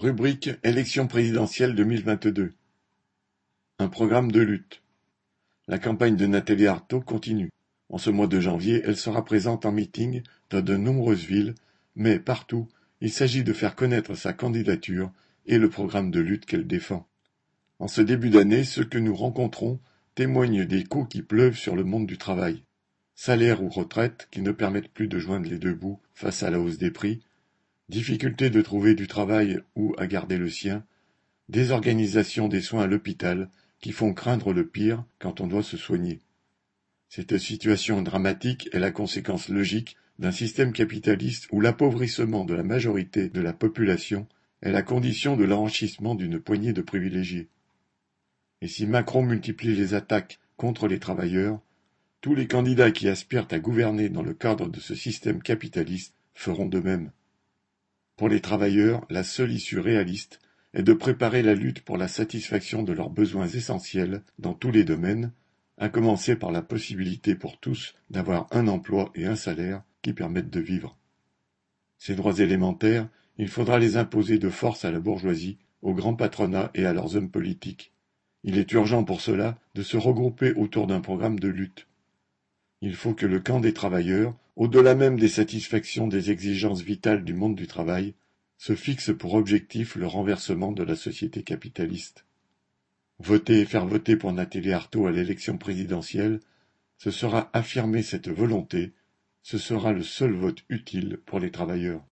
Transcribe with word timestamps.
Rubrique 0.00 0.50
Élection 0.62 1.08
présidentielle 1.08 1.74
2022. 1.74 2.52
Un 3.80 3.88
programme 3.88 4.30
de 4.30 4.40
lutte. 4.40 4.80
La 5.66 5.80
campagne 5.80 6.14
de 6.14 6.24
Nathalie 6.24 6.68
Arthaud 6.68 7.00
continue. 7.00 7.50
En 7.88 7.98
ce 7.98 8.08
mois 8.08 8.28
de 8.28 8.38
janvier, 8.38 8.80
elle 8.84 8.96
sera 8.96 9.24
présente 9.24 9.66
en 9.66 9.72
meeting 9.72 10.22
dans 10.50 10.60
de 10.60 10.76
nombreuses 10.76 11.24
villes, 11.24 11.56
mais 11.96 12.20
partout, 12.20 12.68
il 13.00 13.10
s'agit 13.10 13.42
de 13.42 13.52
faire 13.52 13.74
connaître 13.74 14.14
sa 14.14 14.32
candidature 14.32 15.10
et 15.46 15.58
le 15.58 15.68
programme 15.68 16.12
de 16.12 16.20
lutte 16.20 16.46
qu'elle 16.46 16.68
défend. 16.68 17.08
En 17.80 17.88
ce 17.88 18.00
début 18.00 18.30
d'année, 18.30 18.62
ceux 18.62 18.84
que 18.84 18.98
nous 18.98 19.16
rencontrons 19.16 19.80
témoignent 20.14 20.64
des 20.64 20.84
coups 20.84 21.08
qui 21.08 21.22
pleuvent 21.22 21.58
sur 21.58 21.74
le 21.74 21.82
monde 21.82 22.06
du 22.06 22.18
travail. 22.18 22.62
Salaire 23.16 23.64
ou 23.64 23.68
retraite 23.68 24.28
qui 24.30 24.42
ne 24.42 24.52
permettent 24.52 24.92
plus 24.92 25.08
de 25.08 25.18
joindre 25.18 25.50
les 25.50 25.58
deux 25.58 25.74
bouts 25.74 25.98
face 26.14 26.44
à 26.44 26.50
la 26.50 26.60
hausse 26.60 26.78
des 26.78 26.92
prix, 26.92 27.18
difficulté 27.88 28.50
de 28.50 28.60
trouver 28.60 28.94
du 28.94 29.06
travail 29.06 29.60
ou 29.74 29.94
à 29.98 30.06
garder 30.06 30.36
le 30.36 30.50
sien, 30.50 30.84
désorganisation 31.48 32.48
des 32.48 32.60
soins 32.60 32.82
à 32.82 32.86
l'hôpital 32.86 33.50
qui 33.80 33.92
font 33.92 34.12
craindre 34.12 34.52
le 34.52 34.66
pire 34.66 35.04
quand 35.18 35.40
on 35.40 35.46
doit 35.46 35.62
se 35.62 35.76
soigner. 35.76 36.20
Cette 37.08 37.38
situation 37.38 38.02
dramatique 38.02 38.68
est 38.72 38.78
la 38.78 38.90
conséquence 38.90 39.48
logique 39.48 39.96
d'un 40.18 40.32
système 40.32 40.72
capitaliste 40.72 41.48
où 41.52 41.60
l'appauvrissement 41.60 42.44
de 42.44 42.54
la 42.54 42.64
majorité 42.64 43.28
de 43.28 43.40
la 43.40 43.52
population 43.52 44.26
est 44.62 44.72
la 44.72 44.82
condition 44.82 45.36
de 45.36 45.44
l'enrichissement 45.44 46.14
d'une 46.14 46.40
poignée 46.40 46.72
de 46.72 46.82
privilégiés. 46.82 47.48
Et 48.60 48.68
si 48.68 48.86
Macron 48.86 49.22
multiplie 49.22 49.74
les 49.74 49.94
attaques 49.94 50.40
contre 50.56 50.88
les 50.88 50.98
travailleurs, 50.98 51.60
tous 52.20 52.34
les 52.34 52.48
candidats 52.48 52.90
qui 52.90 53.08
aspirent 53.08 53.46
à 53.52 53.60
gouverner 53.60 54.08
dans 54.08 54.22
le 54.22 54.34
cadre 54.34 54.68
de 54.68 54.80
ce 54.80 54.96
système 54.96 55.40
capitaliste 55.40 56.14
feront 56.34 56.66
de 56.66 56.80
même. 56.80 57.12
Pour 58.18 58.28
les 58.28 58.40
travailleurs, 58.40 59.06
la 59.10 59.22
seule 59.22 59.52
issue 59.52 59.78
réaliste 59.78 60.40
est 60.74 60.82
de 60.82 60.92
préparer 60.92 61.40
la 61.40 61.54
lutte 61.54 61.82
pour 61.82 61.96
la 61.96 62.08
satisfaction 62.08 62.82
de 62.82 62.92
leurs 62.92 63.10
besoins 63.10 63.46
essentiels 63.46 64.22
dans 64.40 64.54
tous 64.54 64.72
les 64.72 64.82
domaines, 64.82 65.30
à 65.78 65.88
commencer 65.88 66.34
par 66.34 66.50
la 66.50 66.60
possibilité 66.60 67.36
pour 67.36 67.60
tous 67.60 67.94
d'avoir 68.10 68.48
un 68.50 68.66
emploi 68.66 69.12
et 69.14 69.26
un 69.26 69.36
salaire 69.36 69.84
qui 70.02 70.14
permettent 70.14 70.50
de 70.50 70.58
vivre. 70.58 70.98
Ces 71.96 72.16
droits 72.16 72.40
élémentaires, 72.40 73.08
il 73.36 73.46
faudra 73.46 73.78
les 73.78 73.96
imposer 73.96 74.38
de 74.38 74.50
force 74.50 74.84
à 74.84 74.90
la 74.90 74.98
bourgeoisie, 74.98 75.58
au 75.82 75.94
grand 75.94 76.16
patronat 76.16 76.72
et 76.74 76.86
à 76.86 76.92
leurs 76.92 77.14
hommes 77.14 77.30
politiques. 77.30 77.92
Il 78.42 78.58
est 78.58 78.72
urgent 78.72 79.04
pour 79.04 79.20
cela 79.20 79.60
de 79.76 79.84
se 79.84 79.96
regrouper 79.96 80.54
autour 80.54 80.88
d'un 80.88 81.00
programme 81.00 81.38
de 81.38 81.48
lutte. 81.48 81.87
Il 82.80 82.94
faut 82.94 83.14
que 83.14 83.26
le 83.26 83.40
camp 83.40 83.60
des 83.60 83.72
travailleurs, 83.72 84.34
au-delà 84.54 84.94
même 84.94 85.18
des 85.18 85.28
satisfactions 85.28 86.06
des 86.06 86.30
exigences 86.30 86.82
vitales 86.82 87.24
du 87.24 87.34
monde 87.34 87.56
du 87.56 87.66
travail, 87.66 88.14
se 88.56 88.74
fixe 88.74 89.12
pour 89.16 89.34
objectif 89.34 89.96
le 89.96 90.06
renversement 90.06 90.72
de 90.72 90.82
la 90.82 90.96
société 90.96 91.42
capitaliste. 91.42 92.24
Voter 93.20 93.60
et 93.60 93.64
faire 93.64 93.86
voter 93.86 94.16
pour 94.16 94.32
Nathalie 94.32 94.72
Arthaud 94.72 95.06
à 95.06 95.12
l'élection 95.12 95.58
présidentielle, 95.58 96.40
ce 96.98 97.10
sera 97.10 97.50
affirmer 97.52 98.02
cette 98.02 98.28
volonté, 98.28 98.92
ce 99.42 99.58
sera 99.58 99.92
le 99.92 100.02
seul 100.02 100.32
vote 100.32 100.64
utile 100.68 101.18
pour 101.24 101.40
les 101.40 101.50
travailleurs. 101.50 102.04